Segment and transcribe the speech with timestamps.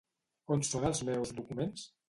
[0.55, 1.89] On són els meus documents?